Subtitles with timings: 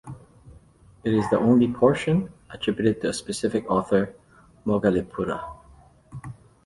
[1.03, 4.15] It is the only portion attributed to a specific author,
[4.65, 5.47] Moggaliputta.